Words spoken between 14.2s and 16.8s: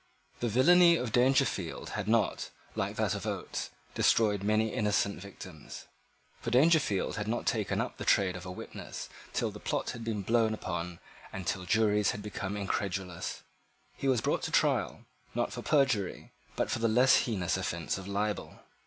brought to trial, not for perjury, but for